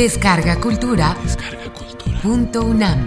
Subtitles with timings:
[0.00, 1.14] Descarga Cultura.
[2.22, 3.06] Punto UNAM.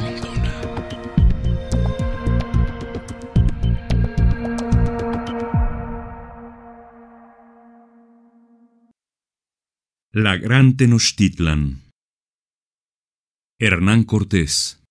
[10.11, 11.81] La Gran Tenochtitlan.
[13.57, 14.83] Hernán Cortés.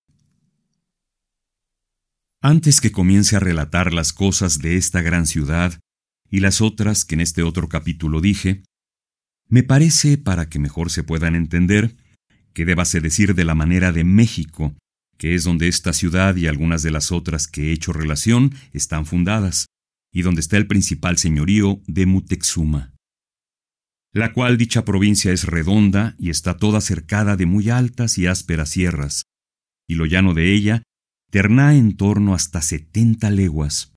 [2.41, 5.79] Antes que comience a relatar las cosas de esta gran ciudad
[6.29, 8.61] y las otras que en este otro capítulo dije,
[9.49, 11.95] me parece, para que mejor se puedan entender,
[12.53, 14.75] que débase decir de la manera de México,
[15.17, 19.05] que es donde esta ciudad y algunas de las otras que he hecho relación están
[19.05, 19.67] fundadas,
[20.13, 22.93] y donde está el principal señorío de Mutexuma.
[24.13, 28.69] La cual dicha provincia es redonda y está toda cercada de muy altas y ásperas
[28.69, 29.23] sierras,
[29.87, 30.83] y lo llano de ella
[31.31, 33.93] terná en torno hasta setenta leguas,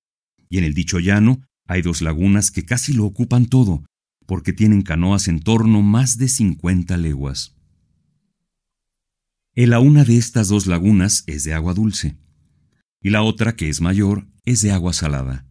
[0.48, 3.84] y en el dicho llano hay dos lagunas que casi lo ocupan todo,
[4.26, 7.56] porque tienen canoas en torno más de cincuenta leguas.
[9.54, 12.18] En la una de estas dos lagunas es de agua dulce,
[13.00, 15.46] y la otra, que es mayor, es de agua salada.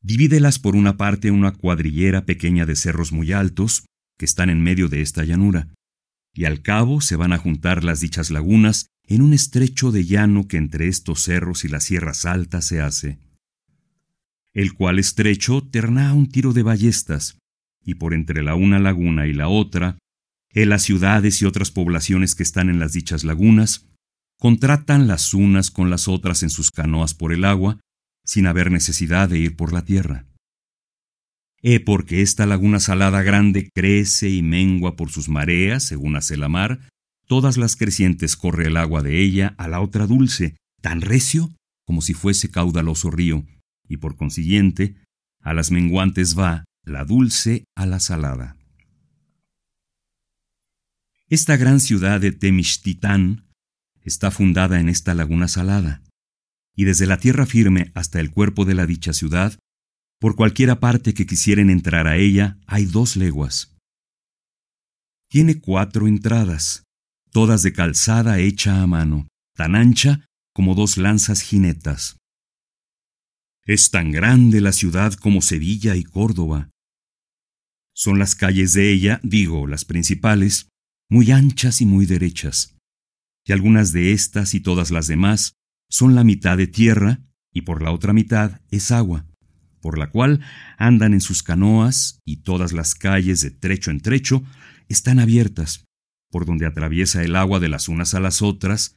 [0.00, 3.84] Divídelas por una parte una cuadrillera pequeña de cerros muy altos,
[4.18, 5.68] que están en medio de esta llanura,
[6.34, 10.48] y al cabo se van a juntar las dichas lagunas en un estrecho de llano
[10.48, 13.18] que entre estos cerros y las sierras altas se hace,
[14.54, 17.38] el cual estrecho terná un tiro de ballestas,
[17.84, 19.98] y por entre la una laguna y la otra,
[20.50, 23.86] en las ciudades y otras poblaciones que están en las dichas lagunas,
[24.38, 27.80] contratan las unas con las otras en sus canoas por el agua,
[28.24, 30.26] sin haber necesidad de ir por la tierra.
[31.62, 36.48] He porque esta laguna salada grande crece y mengua por sus mareas, según hace la
[36.48, 36.80] mar,
[37.26, 41.50] todas las crecientes corre el agua de ella a la otra dulce, tan recio
[41.86, 43.44] como si fuese caudaloso río,
[43.92, 44.96] y por consiguiente,
[45.40, 48.56] a las menguantes va la dulce a la salada.
[51.28, 53.44] Esta gran ciudad de Temixtitán
[54.00, 56.02] está fundada en esta laguna salada,
[56.74, 59.58] y desde la tierra firme hasta el cuerpo de la dicha ciudad,
[60.18, 63.76] por cualquiera parte que quisieren entrar a ella, hay dos leguas.
[65.28, 66.84] Tiene cuatro entradas,
[67.30, 72.16] todas de calzada hecha a mano, tan ancha como dos lanzas jinetas.
[73.64, 76.70] Es tan grande la ciudad como Sevilla y Córdoba.
[77.94, 80.68] Son las calles de ella, digo, las principales,
[81.08, 82.76] muy anchas y muy derechas.
[83.46, 85.54] Y algunas de estas y todas las demás
[85.88, 87.20] son la mitad de tierra
[87.52, 89.26] y por la otra mitad es agua,
[89.80, 90.40] por la cual
[90.76, 94.42] andan en sus canoas y todas las calles de trecho en trecho
[94.88, 95.84] están abiertas,
[96.30, 98.96] por donde atraviesa el agua de las unas a las otras,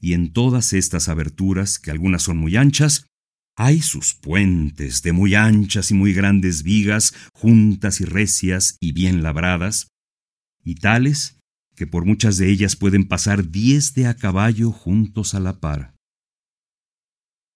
[0.00, 3.06] y en todas estas aberturas, que algunas son muy anchas,
[3.56, 9.22] hay sus puentes de muy anchas y muy grandes vigas, juntas y recias y bien
[9.22, 9.88] labradas,
[10.62, 11.38] y tales
[11.74, 15.94] que por muchas de ellas pueden pasar diez de a caballo juntos a la par.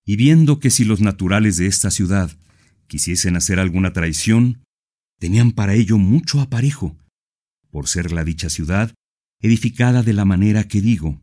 [0.04, 2.30] Y viendo que si los naturales de esta ciudad
[2.86, 4.62] quisiesen hacer alguna traición,
[5.18, 6.96] tenían para ello mucho aparejo,
[7.70, 8.94] por ser la dicha ciudad
[9.40, 11.20] edificada de la manera que digo,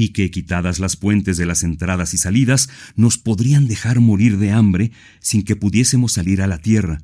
[0.00, 4.52] y que quitadas las puentes de las entradas y salidas, nos podrían dejar morir de
[4.52, 7.02] hambre sin que pudiésemos salir a la tierra.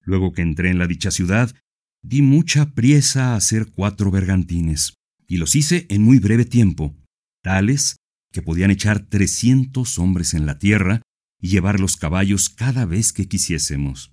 [0.00, 1.54] Luego que entré en la dicha ciudad,
[2.02, 4.94] di mucha priesa a hacer cuatro bergantines,
[5.28, 6.92] y los hice en muy breve tiempo,
[7.40, 7.98] tales
[8.32, 11.02] que podían echar trescientos hombres en la tierra
[11.40, 14.11] y llevar los caballos cada vez que quisiésemos.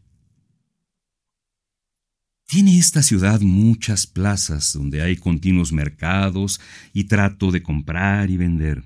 [2.50, 6.60] Tiene esta ciudad muchas plazas donde hay continuos mercados
[6.94, 8.86] y trato de comprar y vender.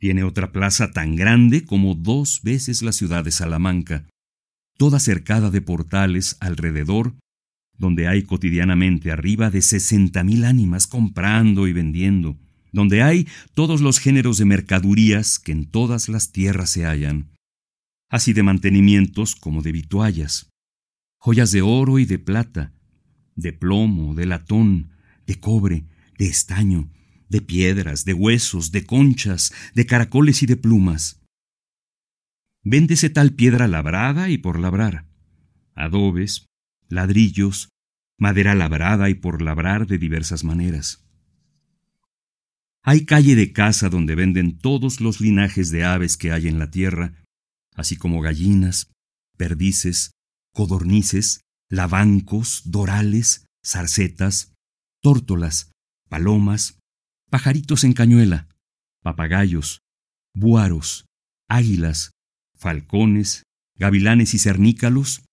[0.00, 4.08] Tiene otra plaza tan grande como dos veces la ciudad de Salamanca,
[4.76, 7.14] toda cercada de portales alrededor,
[7.78, 12.36] donde hay cotidianamente arriba de sesenta mil ánimas comprando y vendiendo,
[12.72, 17.30] donde hay todos los géneros de mercadurías que en todas las tierras se hallan,
[18.10, 20.48] así de mantenimientos como de vituallas
[21.24, 22.74] joyas de oro y de plata,
[23.34, 24.90] de plomo, de latón,
[25.26, 25.86] de cobre,
[26.18, 26.90] de estaño,
[27.30, 31.22] de piedras, de huesos, de conchas, de caracoles y de plumas.
[32.62, 35.06] Véndese tal piedra labrada y por labrar,
[35.74, 36.44] adobes,
[36.90, 37.70] ladrillos,
[38.18, 41.06] madera labrada y por labrar de diversas maneras.
[42.82, 46.70] Hay calle de casa donde venden todos los linajes de aves que hay en la
[46.70, 47.14] tierra,
[47.74, 48.92] así como gallinas,
[49.38, 50.10] perdices,
[50.54, 54.54] codornices, lavancos, dorales, zarcetas,
[55.02, 55.72] tórtolas,
[56.08, 56.78] palomas,
[57.28, 58.48] pajaritos en cañuela,
[59.02, 59.80] papagayos,
[60.34, 61.04] buaros,
[61.48, 62.12] águilas,
[62.56, 63.42] falcones,
[63.76, 65.24] gavilanes y cernícalos,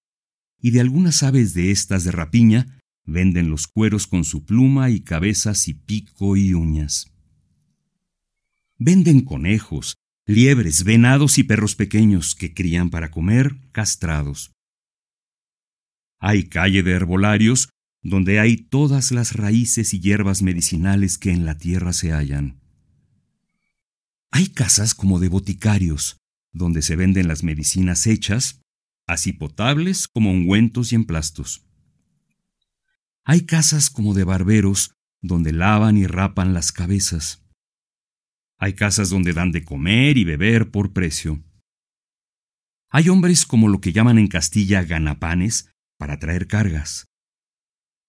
[0.59, 5.01] y de algunas aves de estas de rapiña venden los cueros con su pluma y
[5.01, 7.11] cabezas y pico y uñas.
[8.77, 9.95] Venden conejos,
[10.25, 14.51] liebres, venados y perros pequeños que crían para comer, castrados.
[16.21, 17.69] Hay calle de herbolarios
[18.03, 22.61] donde hay todas las raíces y hierbas medicinales que en la tierra se hallan.
[24.29, 26.17] Hay casas como de boticarios,
[26.53, 28.61] donde se venden las medicinas hechas,
[29.07, 31.65] así potables como ungüentos y emplastos.
[33.23, 37.43] Hay casas como de barberos, donde lavan y rapan las cabezas.
[38.59, 41.43] Hay casas donde dan de comer y beber por precio.
[42.89, 45.71] Hay hombres como lo que llaman en Castilla ganapanes
[46.01, 47.05] para traer cargas.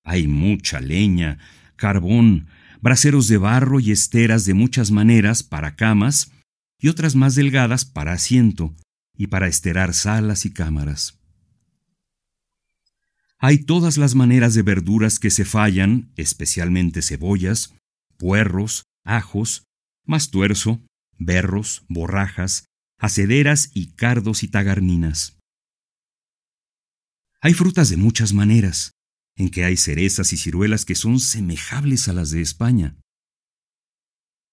[0.02, 1.36] Hay mucha leña,
[1.76, 2.46] carbón,
[2.80, 6.32] braseros de barro y esteras de muchas maneras para camas
[6.78, 8.74] y otras más delgadas para asiento
[9.14, 11.20] y para esterar salas y cámaras.
[13.36, 17.74] Hay todas las maneras de verduras que se fallan, especialmente cebollas,
[18.16, 19.64] puerros, ajos,
[20.06, 20.80] mastuerzo,
[21.18, 22.64] berros, borrajas,
[22.98, 25.41] acederas y cardos y tagarninas.
[27.44, 28.92] Hay frutas de muchas maneras,
[29.36, 32.96] en que hay cerezas y ciruelas que son semejables a las de España.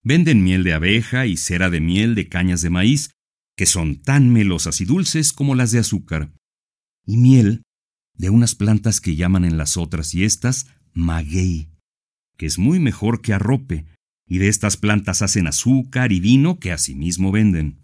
[0.04, 3.12] Venden miel de abeja y cera de miel de cañas de maíz,
[3.56, 6.34] que son tan melosas y dulces como las de azúcar,
[7.06, 7.62] y miel
[8.16, 11.70] de unas plantas que llaman en las otras y estas maguey,
[12.38, 13.86] que es muy mejor que arrope,
[14.26, 17.79] y de estas plantas hacen azúcar y vino que asimismo venden.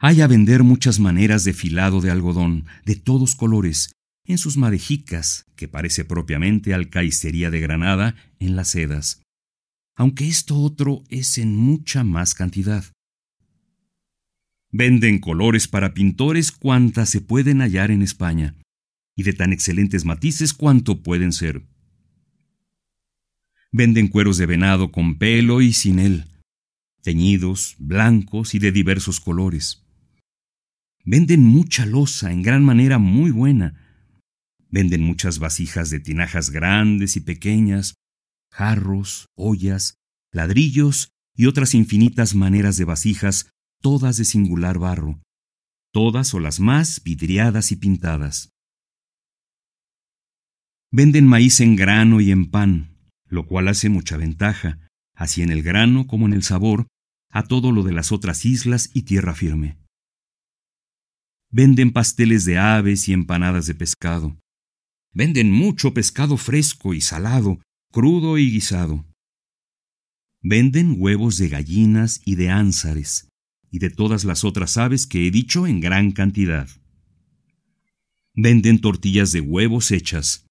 [0.00, 3.92] Hay a vender muchas maneras de filado de algodón, de todos colores,
[4.24, 9.22] en sus madejicas, que parece propiamente alcaicería de Granada, en las sedas,
[9.96, 12.84] aunque esto otro es en mucha más cantidad.
[14.70, 18.54] Venden colores para pintores cuantas se pueden hallar en España,
[19.16, 21.66] y de tan excelentes matices cuanto pueden ser.
[23.72, 26.26] Venden cueros de venado con pelo y sin él,
[27.02, 29.87] teñidos, blancos y de diversos colores.
[31.10, 33.82] Venden mucha loza en gran manera muy buena.
[34.68, 37.94] Venden muchas vasijas de tinajas grandes y pequeñas,
[38.52, 39.94] jarros, ollas,
[40.34, 43.48] ladrillos y otras infinitas maneras de vasijas,
[43.80, 45.22] todas de singular barro,
[45.94, 48.50] todas o las más vidriadas y pintadas.
[50.92, 54.78] Venden maíz en grano y en pan, lo cual hace mucha ventaja,
[55.14, 56.86] así en el grano como en el sabor,
[57.30, 59.78] a todo lo de las otras islas y tierra firme.
[61.50, 64.38] Venden pasteles de aves y empanadas de pescado.
[65.12, 67.60] Venden mucho pescado fresco y salado,
[67.90, 69.06] crudo y guisado.
[70.42, 73.28] Venden huevos de gallinas y de ánsares,
[73.70, 76.68] y de todas las otras aves que he dicho en gran cantidad.
[78.34, 80.46] Venden tortillas de huevos hechas.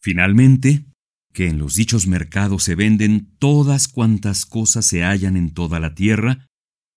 [0.00, 0.86] Finalmente,
[1.32, 5.94] que en los dichos mercados se venden todas cuantas cosas se hallan en toda la
[5.94, 6.46] tierra,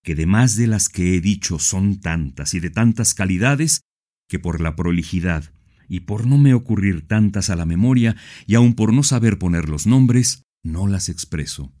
[0.04, 3.80] que de más de las que he dicho son tantas y de tantas calidades,
[4.28, 5.52] que por la prolijidad
[5.88, 8.14] y por no me ocurrir tantas a la memoria
[8.46, 11.72] y aun por no saber poner los nombres, no las expreso.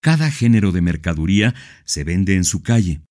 [0.00, 3.02] Cada género de mercaduría se vende en su calle,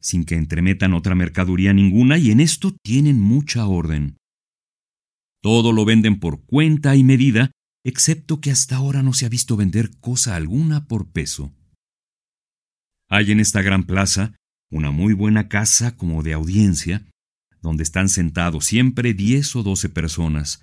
[0.00, 4.16] sin que entremetan otra mercaduría ninguna, y en esto tienen mucha orden.
[5.42, 7.50] Todo lo venden por cuenta y medida,
[7.84, 11.52] excepto que hasta ahora no se ha visto vender cosa alguna por peso.
[13.08, 14.34] Hay en esta gran plaza
[14.70, 17.06] una muy buena casa como de audiencia,
[17.62, 20.62] donde están sentados siempre diez o doce personas,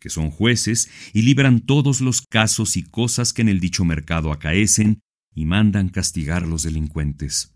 [0.00, 4.32] que son jueces y libran todos los casos y cosas que en el dicho mercado
[4.32, 5.00] acaecen
[5.34, 7.54] y mandan castigar a los delincuentes.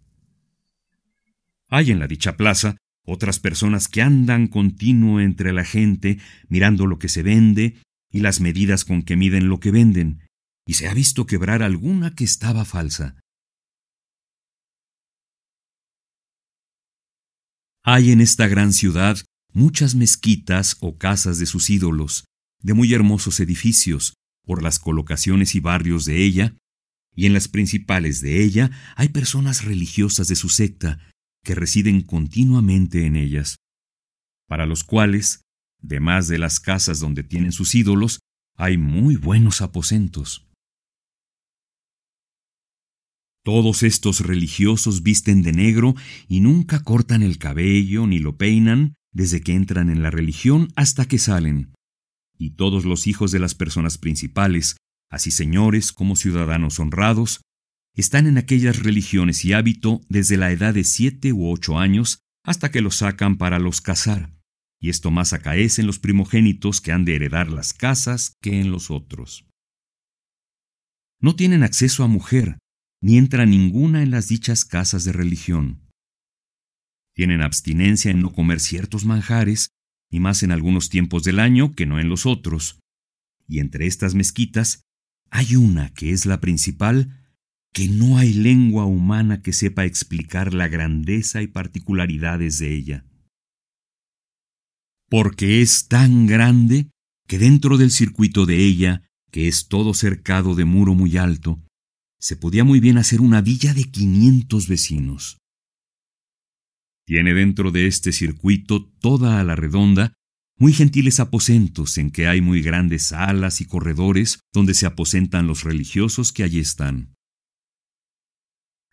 [1.69, 6.19] Hay en la dicha plaza otras personas que andan continuo entre la gente,
[6.49, 7.77] mirando lo que se vende
[8.11, 10.21] y las medidas con que miden lo que venden,
[10.67, 13.17] y se ha visto quebrar alguna que estaba falsa.
[17.91, 19.17] Hay en esta gran ciudad
[19.55, 22.27] muchas mezquitas o casas de sus ídolos,
[22.61, 24.13] de muy hermosos edificios,
[24.45, 26.55] por las colocaciones y barrios de ella,
[27.17, 30.99] y en las principales de ella hay personas religiosas de su secta
[31.43, 33.57] que residen continuamente en ellas,
[34.47, 35.41] para los cuales,
[35.81, 38.21] demás de las casas donde tienen sus ídolos,
[38.55, 40.47] hay muy buenos aposentos.
[43.49, 45.95] Todos estos religiosos visten de negro
[46.29, 51.07] y nunca cortan el cabello ni lo peinan desde que entran en la religión hasta
[51.07, 51.73] que salen.
[52.37, 54.77] Y todos los hijos de las personas principales,
[55.11, 57.41] así señores como ciudadanos honrados,
[57.95, 62.71] están en aquellas religiones y hábito desde la edad de siete u ocho años hasta
[62.71, 64.31] que los sacan para los casar,
[64.79, 68.71] y esto más acaece en los primogénitos que han de heredar las casas que en
[68.71, 69.47] los otros.
[71.19, 72.59] No tienen acceso a mujer,
[73.01, 75.83] ni entra ninguna en las dichas casas de religión.
[77.15, 79.71] Tienen abstinencia en no comer ciertos manjares,
[80.11, 82.79] y más en algunos tiempos del año que no en los otros.
[83.47, 84.83] Y entre estas mezquitas
[85.31, 87.27] hay una que es la principal,
[87.73, 93.05] que no hay lengua humana que sepa explicar la grandeza y particularidades de ella
[95.09, 96.91] porque es tan grande
[97.27, 101.63] que dentro del circuito de ella, que es todo cercado de muro muy alto,
[102.21, 105.39] se podía muy bien hacer una villa de quinientos vecinos.
[107.07, 110.13] Tiene dentro de este circuito toda a la redonda
[110.59, 115.63] muy gentiles aposentos en que hay muy grandes salas y corredores donde se aposentan los
[115.63, 117.15] religiosos que allí están.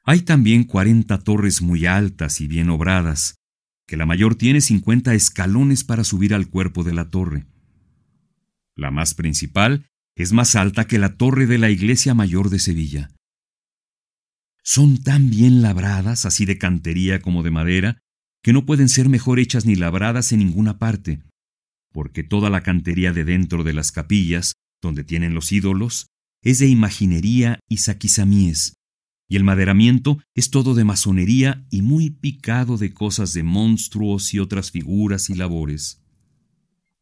[0.04, 3.38] Hay también cuarenta torres muy altas y bien obradas,
[3.88, 7.48] que la mayor tiene 50 escalones para subir al cuerpo de la torre.
[8.76, 13.15] La más principal es más alta que la torre de la iglesia mayor de Sevilla.
[14.68, 18.00] Son tan bien labradas, así de cantería como de madera,
[18.42, 21.22] que no pueden ser mejor hechas ni labradas en ninguna parte,
[21.94, 26.08] porque toda la cantería de dentro de las capillas, donde tienen los ídolos,
[26.42, 28.74] es de imaginería y saquizamíes,
[29.30, 34.40] y el maderamiento es todo de masonería y muy picado de cosas de monstruos y
[34.40, 36.02] otras figuras y labores.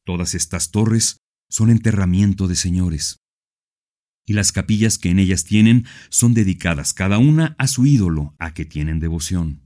[0.04, 1.18] Todas estas torres
[1.50, 3.23] son enterramiento de señores.
[4.26, 8.54] Y las capillas que en ellas tienen son dedicadas cada una a su ídolo a
[8.54, 9.62] que tienen devoción.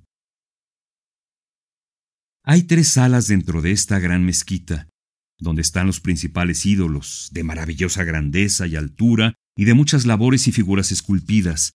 [2.44, 4.90] Hay tres salas dentro de esta gran mezquita,
[5.38, 10.52] donde están los principales ídolos, de maravillosa grandeza y altura, y de muchas labores y
[10.52, 11.74] figuras esculpidas,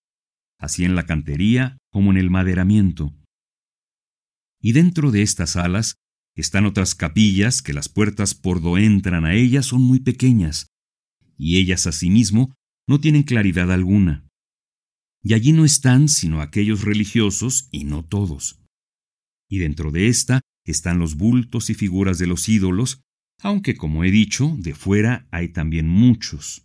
[0.57, 3.13] así en la cantería como en el maderamiento.
[4.61, 5.95] Y dentro de estas salas
[6.35, 10.67] están otras capillas que las puertas por do entran a ellas son muy pequeñas,
[11.37, 12.53] y ellas asimismo
[12.87, 14.27] no tienen claridad alguna.
[15.23, 18.59] Y allí no están sino aquellos religiosos y no todos.
[19.49, 23.01] Y dentro de esta están los bultos y figuras de los ídolos,
[23.41, 26.63] aunque como he dicho, de fuera hay también muchos.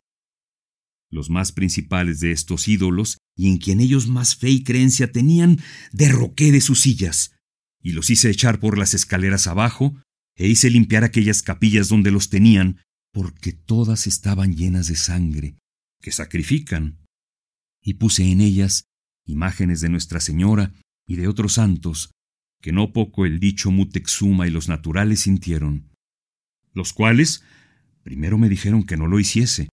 [1.10, 5.58] Los más principales de estos ídolos, y en quien ellos más fe y creencia tenían,
[5.92, 7.34] derroqué de sus sillas,
[7.82, 9.96] y los hice echar por las escaleras abajo,
[10.36, 12.80] e hice limpiar aquellas capillas donde los tenían,
[13.12, 15.56] porque todas estaban llenas de sangre,
[16.00, 16.98] que sacrifican.
[17.82, 18.84] Y puse en ellas
[19.24, 20.72] imágenes de Nuestra Señora
[21.06, 22.10] y de otros santos,
[22.60, 25.90] que no poco el dicho Mutexuma y los naturales sintieron,
[26.72, 27.44] los cuales
[28.02, 29.68] primero me dijeron que no lo hiciese,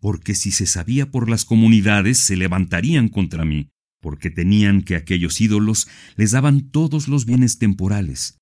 [0.00, 3.68] porque si se sabía por las comunidades se levantarían contra mí,
[4.00, 8.38] porque tenían que aquellos ídolos les daban todos los bienes temporales,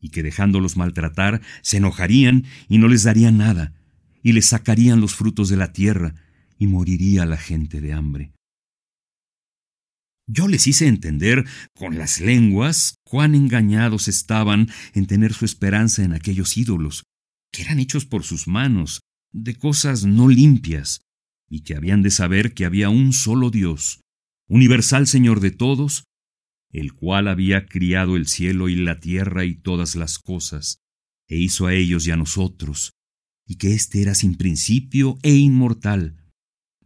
[0.00, 3.74] y que dejándolos maltratar se enojarían y no les darían nada,
[4.22, 6.14] y les sacarían los frutos de la tierra,
[6.58, 8.32] y moriría la gente de hambre.
[10.28, 11.44] Yo les hice entender
[11.74, 17.04] con las lenguas cuán engañados estaban en tener su esperanza en aquellos ídolos,
[17.52, 19.00] que eran hechos por sus manos,
[19.32, 21.00] de cosas no limpias,
[21.48, 24.00] y que habían de saber que había un solo Dios,
[24.48, 26.04] universal Señor de todos,
[26.72, 30.78] el cual había criado el cielo y la tierra y todas las cosas,
[31.28, 32.92] e hizo a ellos y a nosotros,
[33.46, 36.25] y que éste era sin principio e inmortal,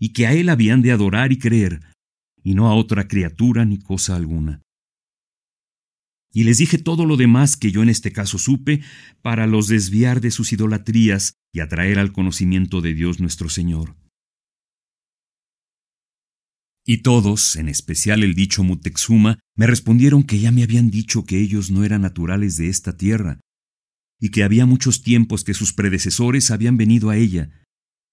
[0.00, 1.80] y que a él habían de adorar y creer,
[2.42, 4.62] y no a otra criatura ni cosa alguna.
[6.33, 8.83] Y les dije todo lo demás que yo en este caso supe,
[9.21, 13.97] para los desviar de sus idolatrías y atraer al conocimiento de Dios nuestro Señor.
[16.87, 21.38] Y todos, en especial el dicho Mutexuma, me respondieron que ya me habían dicho que
[21.38, 23.38] ellos no eran naturales de esta tierra,
[24.19, 27.50] y que había muchos tiempos que sus predecesores habían venido a ella,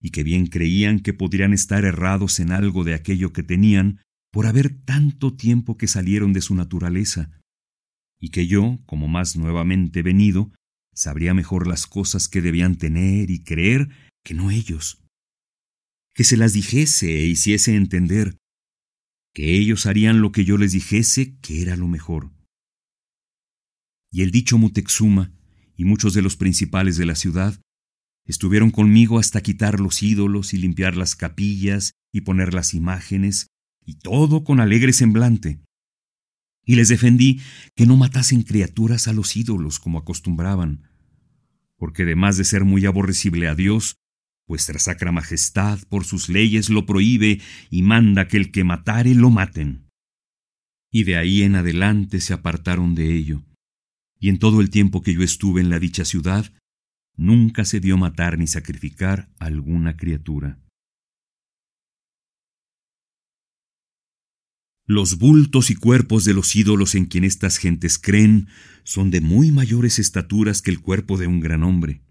[0.01, 3.99] y que bien creían que podrían estar errados en algo de aquello que tenían,
[4.31, 7.31] por haber tanto tiempo que salieron de su naturaleza,
[8.19, 10.51] y que yo, como más nuevamente venido,
[10.93, 13.89] sabría mejor las cosas que debían tener y creer
[14.23, 15.03] que no ellos.
[16.13, 18.37] Que se las dijese e hiciese entender,
[19.33, 22.31] que ellos harían lo que yo les dijese que era lo mejor.
[24.11, 25.31] Y el dicho Mutexuma
[25.75, 27.61] y muchos de los principales de la ciudad
[28.27, 33.47] estuvieron conmigo hasta quitar los ídolos y limpiar las capillas y poner las imágenes,
[33.85, 35.61] y todo con alegre semblante.
[36.65, 37.39] Y les defendí
[37.75, 40.83] que no matasen criaturas a los ídolos como acostumbraban,
[41.77, 43.95] porque además de ser muy aborrecible a Dios,
[44.45, 49.29] vuestra sacra majestad por sus leyes lo prohíbe y manda que el que matare lo
[49.29, 49.89] maten.
[50.91, 53.43] Y de ahí en adelante se apartaron de ello,
[54.19, 56.51] Y en todo el tiempo que yo estuve en la dicha ciudad,
[57.17, 60.59] nunca se dio matar ni sacrificar alguna criatura.
[64.85, 68.47] Los bultos y cuerpos de los ídolos en quien estas gentes creen
[68.85, 72.01] son de muy mayores estaturas que el cuerpo de un gran hombre.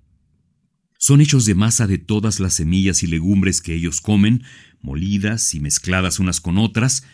[0.99, 4.43] Son hechos de masa de todas las semillas y legumbres que ellos comen,
[4.83, 7.05] molidas y mezcladas unas con otras,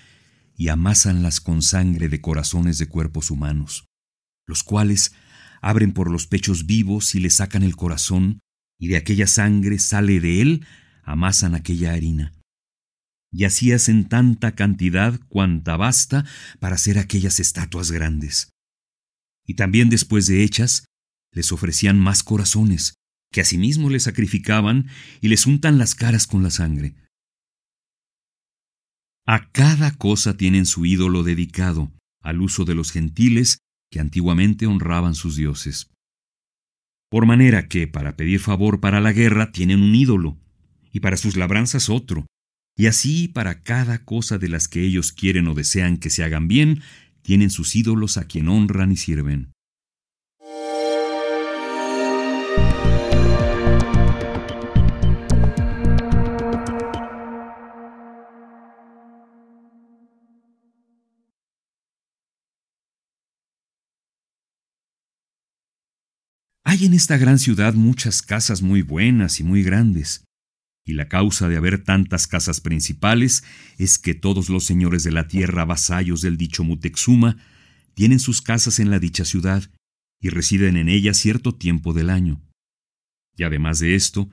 [0.57, 3.85] y amasanlas con sangre de corazones de cuerpos humanos,
[4.47, 5.13] los cuales
[5.63, 8.41] abren por los pechos vivos y le sacan el corazón,
[8.79, 10.67] y de aquella sangre sale de él,
[11.05, 12.35] amasan aquella harina
[13.33, 16.27] y así hacen tanta cantidad cuanta basta
[16.61, 18.51] para hacer aquellas estatuas grandes.
[19.47, 20.85] Y también después de hechas,
[21.33, 22.95] les ofrecían más corazones,
[23.33, 24.89] que asimismo les sacrificaban
[25.23, 26.95] y les untan las caras con la sangre.
[29.27, 31.91] A cada cosa tienen su ídolo dedicado,
[32.21, 33.59] al uso de los gentiles
[33.93, 35.91] que antiguamente honraban sus dioses.
[37.11, 40.39] Por manera que, para pedir favor para la guerra, tienen un ídolo,
[40.91, 42.27] y para sus labranzas otro,
[42.75, 46.49] y así para cada cosa de las que ellos quieren o desean que se hagan
[46.49, 46.81] bien,
[47.21, 49.52] tienen sus ídolos a quien honran y sirven.
[66.85, 70.25] En esta gran ciudad muchas casas muy buenas y muy grandes,
[70.85, 73.45] y la causa de haber tantas casas principales
[73.79, 77.37] es que todos los señores de la tierra vasallos del dicho Mutexuma
[77.95, 79.63] tienen sus casas en la dicha ciudad
[80.21, 82.43] y residen en ella cierto tiempo del año.
[83.37, 84.29] Y además de esto,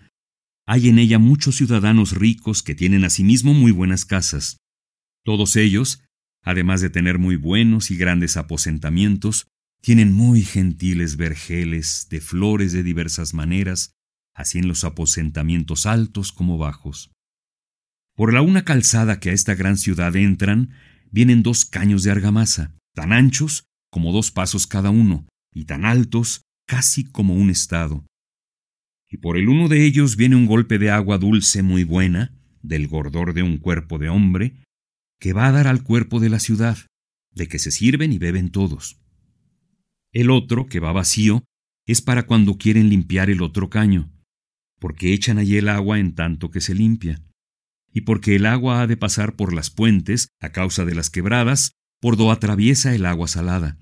[0.66, 4.58] hay en ella muchos ciudadanos ricos que tienen asimismo muy buenas casas.
[5.24, 6.02] Todos ellos,
[6.42, 9.46] además de tener muy buenos y grandes aposentamientos,
[9.82, 13.94] tienen muy gentiles vergeles de flores de diversas maneras,
[14.34, 17.12] así en los aposentamientos altos como bajos.
[18.16, 20.72] Por la una calzada que a esta gran ciudad entran,
[21.12, 26.42] vienen dos caños de argamasa, tan anchos como dos pasos cada uno, y tan altos
[26.68, 28.06] casi como un estado.
[29.10, 32.88] Y por el uno de ellos viene un golpe de agua dulce muy buena, del
[32.88, 34.64] gordor de un cuerpo de hombre,
[35.20, 36.78] que va a dar al cuerpo de la ciudad,
[37.34, 39.00] de que se sirven y beben todos.
[40.12, 41.44] El otro, que va vacío,
[41.86, 44.12] es para cuando quieren limpiar el otro caño,
[44.80, 47.22] porque echan allí el agua en tanto que se limpia,
[47.94, 51.72] y porque el agua ha de pasar por las puentes a causa de las quebradas,
[52.02, 53.78] por do atraviesa el agua salada.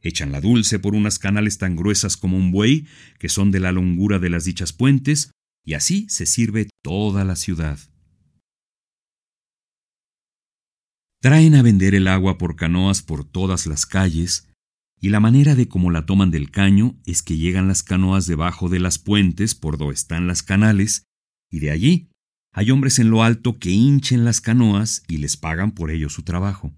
[0.00, 2.86] Echan la dulce por unas canales tan gruesas como un buey,
[3.18, 5.30] que son de la longura de las dichas puentes,
[5.64, 7.78] y así se sirve toda la ciudad.
[11.20, 14.51] Traen a vender el agua por canoas por todas las calles,
[15.02, 18.68] y la manera de cómo la toman del caño es que llegan las canoas debajo
[18.68, 21.06] de las puentes por donde están las canales,
[21.50, 22.08] y de allí
[22.52, 26.22] hay hombres en lo alto que hinchen las canoas y les pagan por ello su
[26.22, 26.72] trabajo.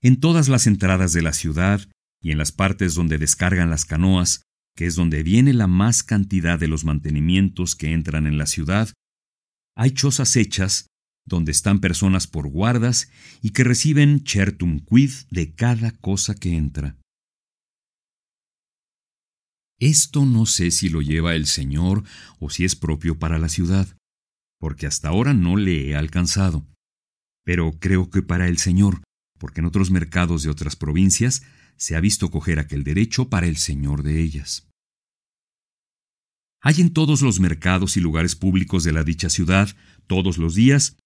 [0.00, 1.82] En todas las entradas de la ciudad
[2.22, 6.58] y en las partes donde descargan las canoas, que es donde viene la más cantidad
[6.58, 8.88] de los mantenimientos que entran en la ciudad,
[9.76, 10.86] hay chozas hechas
[11.26, 13.10] donde están personas por guardas
[13.42, 16.98] y que reciben chertum quid de cada cosa que entra.
[19.80, 22.04] Esto no sé si lo lleva el Señor
[22.38, 23.88] o si es propio para la ciudad,
[24.58, 26.66] porque hasta ahora no le he alcanzado.
[27.44, 29.02] Pero creo que para el Señor,
[29.38, 31.42] porque en otros mercados de otras provincias
[31.76, 34.68] se ha visto coger aquel derecho para el Señor de ellas.
[36.62, 39.68] Hay en todos los mercados y lugares públicos de la dicha ciudad,
[40.06, 40.96] todos los días,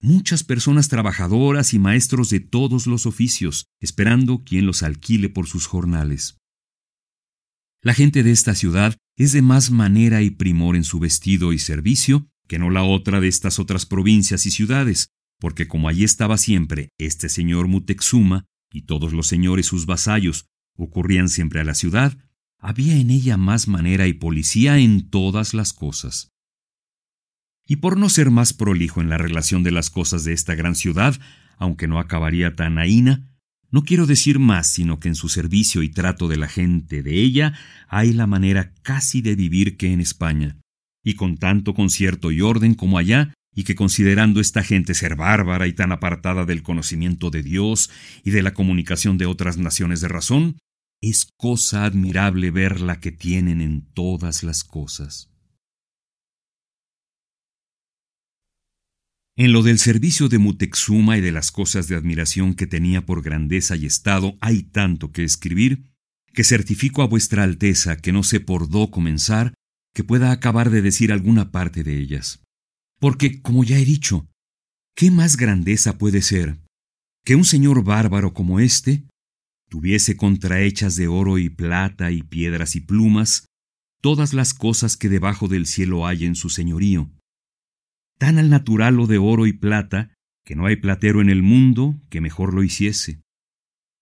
[0.00, 5.66] muchas personas trabajadoras y maestros de todos los oficios, esperando quien los alquile por sus
[5.66, 6.38] jornales.
[7.82, 11.58] La gente de esta ciudad es de más manera y primor en su vestido y
[11.58, 16.38] servicio que no la otra de estas otras provincias y ciudades, porque como allí estaba
[16.38, 22.18] siempre este señor Mutexuma y todos los señores sus vasallos ocurrían siempre a la ciudad,
[22.58, 26.32] había en ella más manera y policía en todas las cosas.
[27.66, 30.74] Y por no ser más prolijo en la relación de las cosas de esta gran
[30.74, 31.16] ciudad,
[31.58, 33.26] aunque no acabaría tan ahína,
[33.70, 37.20] no quiero decir más, sino que en su servicio y trato de la gente de
[37.20, 37.54] ella
[37.88, 40.56] hay la manera casi de vivir que en España,
[41.02, 45.66] y con tanto concierto y orden como allá, y que considerando esta gente ser bárbara
[45.66, 47.90] y tan apartada del conocimiento de Dios
[48.22, 50.58] y de la comunicación de otras naciones de razón,
[51.00, 55.30] es cosa admirable ver la que tienen en todas las cosas.
[59.38, 63.22] En lo del servicio de Mutexuma y de las cosas de admiración que tenía por
[63.22, 65.92] grandeza y estado hay tanto que escribir,
[66.32, 69.52] que certifico a vuestra Alteza que no sé por dó comenzar,
[69.94, 72.42] que pueda acabar de decir alguna parte de ellas.
[72.98, 74.26] Porque, como ya he dicho,
[74.94, 76.58] ¿qué más grandeza puede ser
[77.22, 79.04] que un señor bárbaro como éste
[79.68, 83.44] tuviese contrahechas de oro y plata y piedras y plumas
[84.00, 87.10] todas las cosas que debajo del cielo hay en su señorío?
[88.18, 92.00] Tan al natural lo de oro y plata, que no hay platero en el mundo
[92.08, 93.20] que mejor lo hiciese.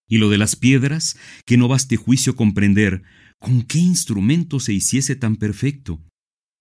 [0.06, 3.02] Y lo de las piedras, que no baste juicio comprender
[3.38, 6.02] con qué instrumento se hiciese tan perfecto.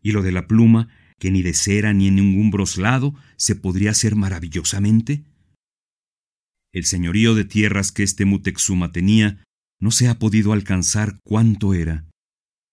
[0.01, 0.89] Y lo de la pluma,
[1.19, 5.25] que ni de cera ni en ningún broslado se podría hacer maravillosamente.
[6.73, 9.43] El señorío de tierras que este Mutexuma tenía
[9.79, 12.05] no se ha podido alcanzar cuánto era,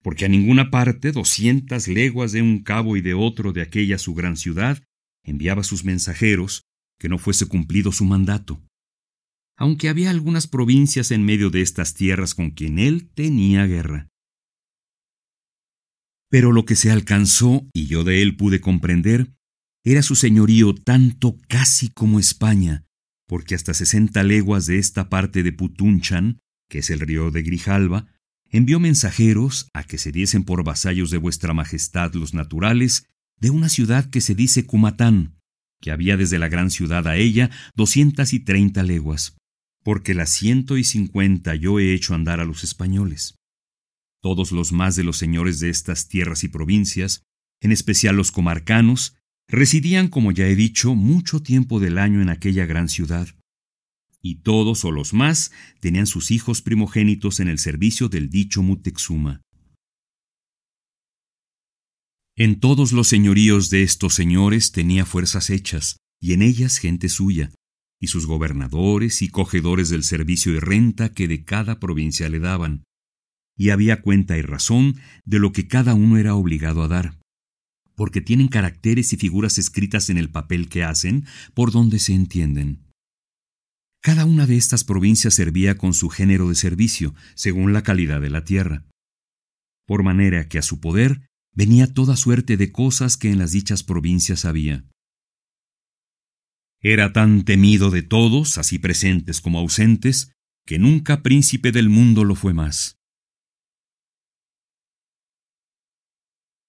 [0.03, 4.15] porque a ninguna parte, doscientas leguas de un cabo y de otro de aquella su
[4.15, 4.83] gran ciudad,
[5.25, 6.63] enviaba sus mensajeros,
[6.99, 8.63] que no fuese cumplido su mandato.
[9.57, 14.09] Aunque había algunas provincias en medio de estas tierras con quien él tenía guerra.
[16.31, 19.33] Pero lo que se alcanzó, y yo de él pude comprender,
[19.85, 22.85] era su señorío tanto casi como España,
[23.27, 28.07] porque hasta sesenta leguas de esta parte de Putunchan, que es el río de Grijalva,
[28.51, 33.07] envió mensajeros a que se diesen por vasallos de vuestra majestad los naturales
[33.39, 35.37] de una ciudad que se dice Cumatán,
[35.81, 39.37] que había desde la gran ciudad a ella doscientas y treinta leguas,
[39.83, 43.37] porque las ciento y cincuenta yo he hecho andar a los españoles.
[44.21, 47.23] Todos los más de los señores de estas tierras y provincias,
[47.63, 49.17] en especial los comarcanos,
[49.49, 53.29] residían, como ya he dicho, mucho tiempo del año en aquella gran ciudad,
[54.23, 59.41] y todos o los más tenían sus hijos primogénitos en el servicio del dicho Mutexuma.
[62.37, 67.51] En todos los señoríos de estos señores tenía fuerzas hechas, y en ellas gente suya,
[68.01, 72.85] y sus gobernadores y cogedores del servicio de renta que de cada provincia le daban,
[73.57, 77.19] y había cuenta y razón de lo que cada uno era obligado a dar,
[77.95, 82.90] porque tienen caracteres y figuras escritas en el papel que hacen, por donde se entienden.
[84.03, 88.31] Cada una de estas provincias servía con su género de servicio, según la calidad de
[88.31, 88.87] la tierra.
[89.87, 93.83] Por manera que a su poder venía toda suerte de cosas que en las dichas
[93.83, 94.85] provincias había.
[96.81, 100.33] Era tan temido de todos, así presentes como ausentes,
[100.65, 102.97] que nunca príncipe del mundo lo fue más.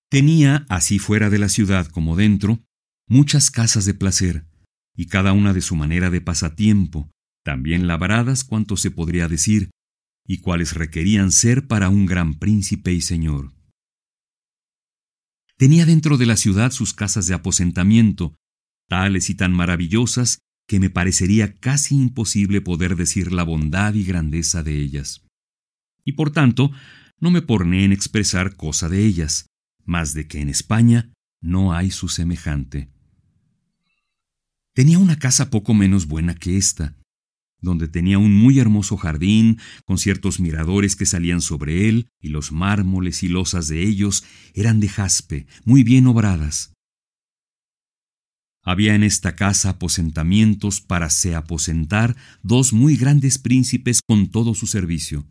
[0.09, 2.59] Tenía, así fuera de la ciudad como dentro,
[3.07, 4.45] muchas casas de placer,
[4.93, 7.09] y cada una de su manera de pasatiempo,
[7.43, 9.71] también labradas cuanto se podría decir,
[10.25, 13.53] y cuales requerían ser para un gran príncipe y señor.
[15.57, 18.35] Tenía dentro de la ciudad sus casas de aposentamiento,
[18.87, 24.63] tales y tan maravillosas que me parecería casi imposible poder decir la bondad y grandeza
[24.63, 25.25] de ellas.
[26.03, 26.71] Y por tanto,
[27.19, 29.47] no me porné en expresar cosa de ellas,
[29.85, 32.89] más de que en España no hay su semejante.
[34.73, 36.95] Tenía una casa poco menos buena que esta,
[37.61, 42.51] donde tenía un muy hermoso jardín, con ciertos miradores que salían sobre él, y los
[42.51, 46.73] mármoles y losas de ellos eran de jaspe, muy bien obradas.
[48.63, 54.67] Había en esta casa aposentamientos para se aposentar dos muy grandes príncipes con todo su
[54.67, 55.25] servicio.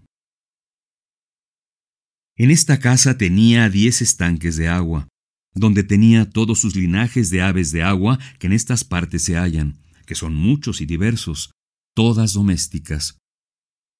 [2.36, 5.08] En esta casa tenía diez estanques de agua,
[5.54, 9.78] donde tenía todos sus linajes de aves de agua que en estas partes se hallan,
[10.06, 11.52] que son muchos y diversos,
[12.00, 13.18] todas domésticas.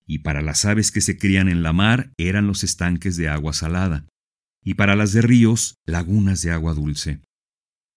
[0.07, 3.53] Y para las aves que se crían en la mar eran los estanques de agua
[3.53, 4.07] salada,
[4.65, 7.21] y para las de ríos lagunas de agua dulce,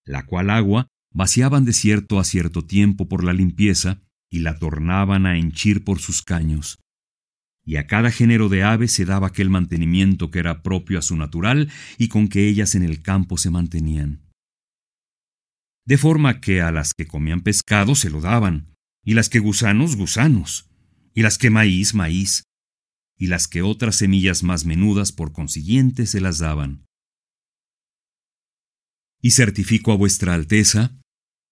[0.04, 5.26] la cual agua vaciaban de cierto a cierto tiempo por la limpieza y la tornaban
[5.26, 6.80] a henchir por sus caños.
[7.64, 11.16] Y a cada género de ave se daba aquel mantenimiento que era propio a su
[11.16, 14.20] natural y con que ellas en el campo se mantenían.
[15.86, 18.73] De forma que a las que comían pescado se lo daban,
[19.04, 20.70] y las que gusanos, gusanos,
[21.14, 22.44] y las que maíz, maíz,
[23.18, 26.86] y las que otras semillas más menudas por consiguiente se las daban.
[29.22, 30.98] Y certifico a vuestra Alteza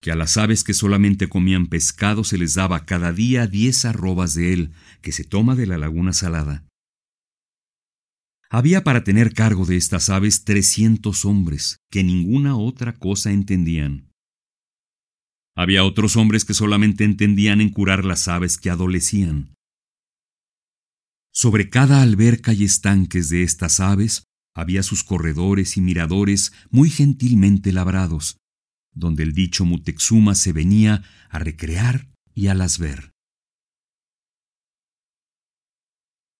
[0.01, 4.33] que a las aves que solamente comían pescado se les daba cada día diez arrobas
[4.33, 6.65] de él, que se toma de la laguna salada.
[8.49, 14.10] Había para tener cargo de estas aves trescientos hombres, que ninguna otra cosa entendían.
[15.55, 19.53] Había otros hombres que solamente entendían en curar las aves que adolecían.
[21.33, 27.71] Sobre cada alberca y estanques de estas aves había sus corredores y miradores muy gentilmente
[27.71, 28.37] labrados,
[28.93, 33.11] donde el dicho Mutexuma se venía a recrear y a las ver.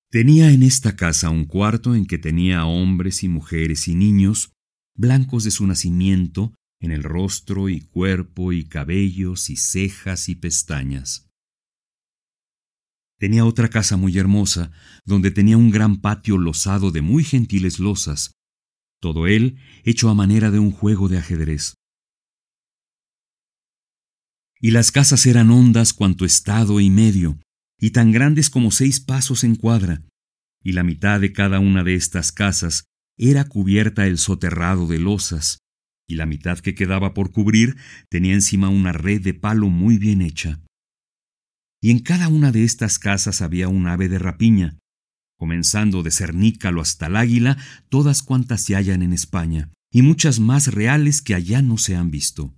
[0.10, 4.52] Tenía en esta casa un cuarto en que tenía hombres y mujeres y niños,
[4.94, 11.30] blancos de su nacimiento, en el rostro y cuerpo y cabellos y cejas y pestañas.
[13.20, 14.72] Tenía otra casa muy hermosa,
[15.06, 18.34] donde tenía un gran patio losado de muy gentiles losas,
[19.00, 21.76] todo él hecho a manera de un juego de ajedrez.
[24.60, 27.40] Y las casas eran hondas cuanto estado y medio,
[27.80, 30.04] y tan grandes como seis pasos en cuadra,
[30.64, 32.86] y la mitad de cada una de estas casas
[33.18, 35.60] era cubierta el soterrado de losas,
[36.12, 37.78] y la mitad que quedaba por cubrir
[38.10, 40.60] tenía encima una red de palo muy bien hecha.
[41.82, 44.78] Y en cada una de estas casas había un ave de rapiña,
[45.38, 50.74] comenzando de cernícalo hasta el águila, todas cuantas se hallan en España, y muchas más
[50.74, 52.54] reales que allá no se han visto.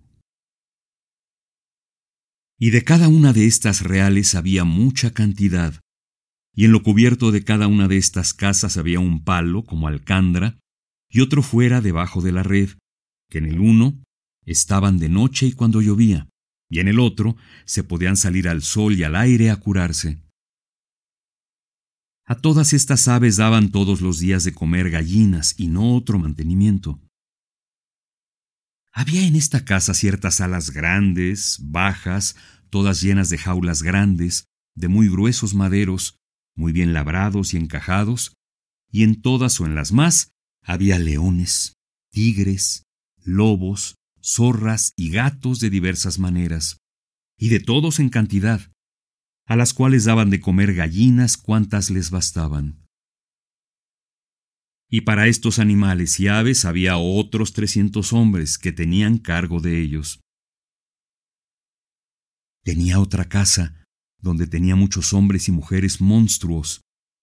[2.59, 5.79] Y de cada una de estas reales había mucha cantidad,
[6.55, 10.57] y en lo cubierto de cada una de estas casas había un palo como alcandra,
[11.07, 12.71] y otro fuera debajo de la red,
[13.33, 13.99] que en el uno
[14.45, 16.29] estaban de noche y cuando llovía,
[16.69, 20.21] y en el otro se podían salir al sol y al aire a curarse.
[22.25, 27.01] A todas estas aves daban todos los días de comer gallinas y no otro mantenimiento.
[28.91, 32.35] Había en esta casa ciertas alas grandes, bajas,
[32.69, 36.19] todas llenas de jaulas grandes, de muy gruesos maderos,
[36.55, 38.35] muy bien labrados y encajados,
[38.91, 40.29] y en todas o en las más
[40.61, 41.73] había leones,
[42.11, 42.83] tigres,
[43.25, 46.77] lobos, zorras y gatos de diversas maneras,
[47.38, 48.71] y de todos en cantidad,
[49.45, 52.83] a las cuales daban de comer gallinas cuantas les bastaban
[54.93, 60.19] y para estos animales y aves había otros trescientos hombres que tenían cargo de ellos.
[62.63, 63.88] Tenía otra casa,
[64.21, 66.81] donde tenía muchos hombres y mujeres monstruos,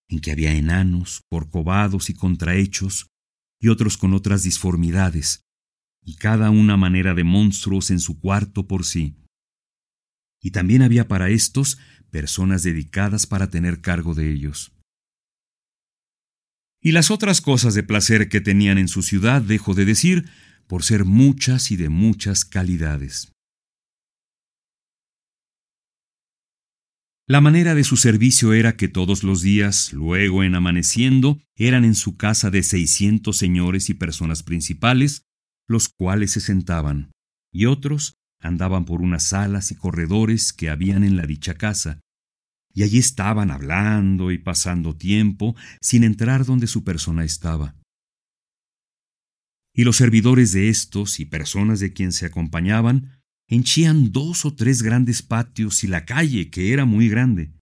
[0.09, 3.07] en que había enanos, corcovados y contrahechos,
[3.61, 5.45] y otros con otras disformidades,
[6.03, 9.17] y cada una manera de monstruos en su cuarto por sí.
[10.41, 11.79] Y también había para estos
[12.11, 14.73] personas dedicadas para tener cargo de ellos.
[16.83, 20.31] Y las otras cosas de placer que tenían en su ciudad dejo de decir,
[20.67, 23.33] por ser muchas y de muchas calidades.
[27.31, 31.95] La manera de su servicio era que todos los días, luego en amaneciendo, eran en
[31.95, 35.27] su casa de seiscientos señores y personas principales,
[35.71, 37.13] los cuales se sentaban,
[37.53, 42.01] y otros andaban por unas salas y corredores que habían en la dicha casa,
[42.75, 47.77] y allí estaban hablando y pasando tiempo sin entrar donde su persona estaba.
[49.73, 54.83] Y los servidores de estos y personas de quien se acompañaban henchían dos o tres
[54.83, 57.53] grandes patios y la calle, que era muy grande.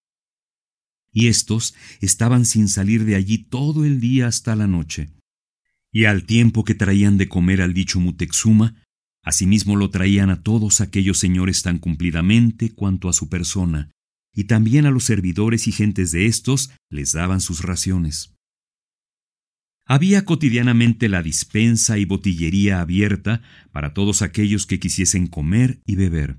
[1.13, 5.11] Y estos estaban sin salir de allí todo el día hasta la noche.
[5.93, 8.83] Y al tiempo que traían de comer al dicho Mutexuma,
[9.25, 13.91] asimismo lo traían a todos aquellos señores tan cumplidamente cuanto a su persona,
[14.35, 18.35] y también a los servidores y gentes de estos les daban sus raciones.
[19.87, 23.41] Había cotidianamente la dispensa y botillería abierta
[23.73, 26.39] para todos aquellos que quisiesen comer y beber.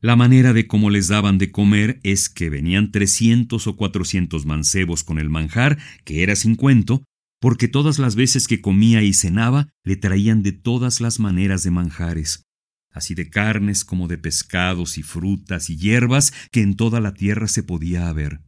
[0.00, 5.02] La manera de cómo les daban de comer es que venían trescientos o cuatrocientos mancebos
[5.04, 7.04] con el manjar, que era sin cuento,
[7.42, 11.72] porque todas las veces que comía y cenaba le traían de todas las maneras de
[11.72, 12.44] manjares,
[12.92, 17.48] así de carnes como de pescados y frutas y hierbas que en toda la tierra
[17.48, 18.42] se podía haber.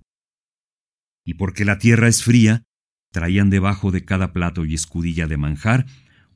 [1.27, 2.63] Y porque la tierra es fría,
[3.11, 5.87] traían debajo de cada plato y escudilla de manjar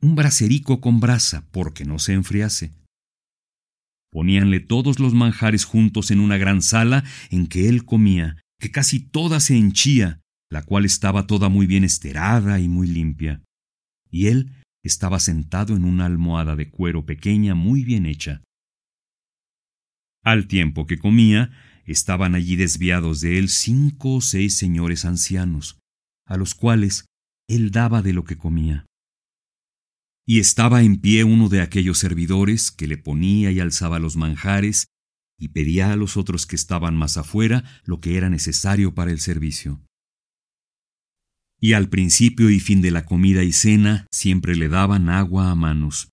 [0.00, 2.74] un braserico con brasa, porque no se enfriase.
[4.10, 8.98] Poníanle todos los manjares juntos en una gran sala en que él comía, que casi
[8.98, 13.42] toda se henchía, la cual estaba toda muy bien esterada y muy limpia.
[14.10, 18.42] Y él estaba sentado en una almohada de cuero pequeña muy bien hecha.
[20.24, 21.50] Al tiempo que comía,
[21.84, 25.78] estaban allí desviados de él cinco o seis señores ancianos,
[26.26, 27.06] a los cuales
[27.48, 28.86] él daba de lo que comía.
[30.26, 34.88] Y estaba en pie uno de aquellos servidores que le ponía y alzaba los manjares
[35.38, 39.20] y pedía a los otros que estaban más afuera lo que era necesario para el
[39.20, 39.80] servicio.
[41.60, 45.54] Y al principio y fin de la comida y cena siempre le daban agua a
[45.54, 46.10] manos.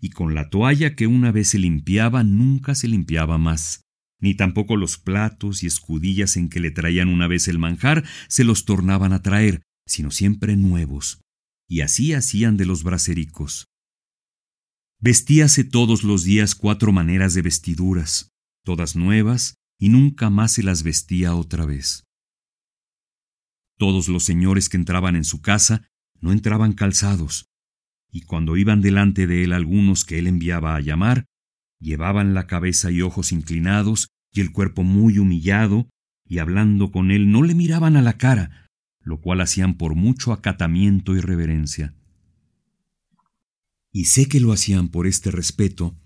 [0.00, 3.82] Y con la toalla que una vez se limpiaba nunca se limpiaba más.
[4.20, 8.44] Ni tampoco los platos y escudillas en que le traían una vez el manjar se
[8.44, 11.20] los tornaban a traer, sino siempre nuevos.
[11.68, 13.66] Y así hacían de los brasericos.
[15.00, 18.30] Vestíase todos los días cuatro maneras de vestiduras,
[18.64, 22.07] todas nuevas, y nunca más se las vestía otra vez.
[23.78, 25.88] Todos los señores que entraban en su casa
[26.20, 27.48] no entraban calzados,
[28.10, 31.26] y cuando iban delante de él algunos que él enviaba a llamar,
[31.78, 35.88] llevaban la cabeza y ojos inclinados y el cuerpo muy humillado,
[36.26, 38.68] y hablando con él no le miraban a la cara,
[39.00, 41.94] lo cual hacían por mucho acatamiento y reverencia.
[43.92, 45.96] Y sé que lo hacían por este respeto,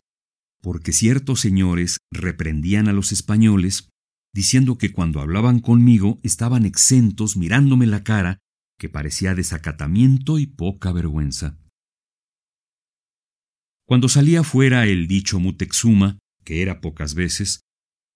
[0.60, 3.88] porque ciertos señores reprendían a los españoles,
[4.34, 8.38] diciendo que cuando hablaban conmigo estaban exentos mirándome la cara,
[8.78, 11.58] que parecía desacatamiento y poca vergüenza.
[13.86, 17.60] Cuando salía fuera el dicho Mutexuma, que era pocas veces,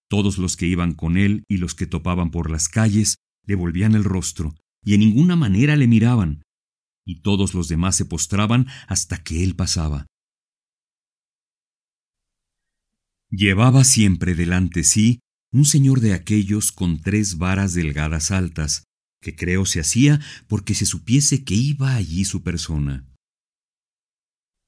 [0.09, 3.94] todos los que iban con él y los que topaban por las calles le volvían
[3.94, 6.42] el rostro, y en ninguna manera le miraban,
[7.05, 10.07] y todos los demás se postraban hasta que él pasaba.
[13.31, 15.20] Llevaba siempre delante sí
[15.57, 18.85] un señor de aquellos con tres varas delgadas altas,
[19.23, 23.07] que creo se hacía porque se supiese que iba allí su persona.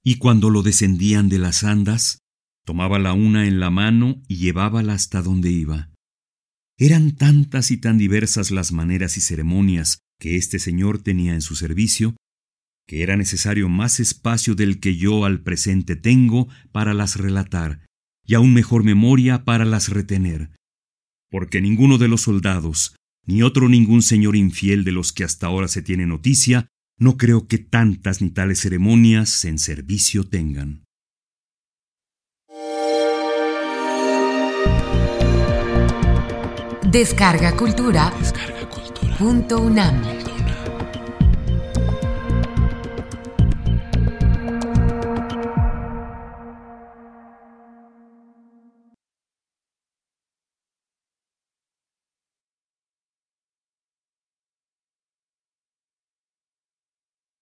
[0.02, 2.20] Y cuando lo descendían de las andas,
[2.64, 5.90] tomaba la una en la mano y llevábala hasta donde iba.
[6.78, 11.54] Eran tantas y tan diversas las maneras y ceremonias que este señor tenía en su
[11.54, 12.16] servicio,
[12.86, 17.84] que era necesario más espacio del que yo al presente tengo para las relatar,
[18.24, 20.56] y aún mejor memoria para las retener,
[21.30, 25.68] porque ninguno de los soldados, ni otro ningún señor infiel de los que hasta ahora
[25.68, 30.84] se tiene noticia, no creo que tantas ni tales ceremonias en servicio tengan.
[36.90, 38.14] Descarga Cultura.
[38.18, 39.16] Descarga cultura.
[39.18, 40.27] Punto UNAM.